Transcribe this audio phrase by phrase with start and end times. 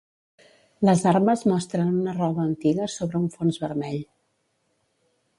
[0.87, 4.01] Les armes mostren una roda antiga sobre un fons vermell.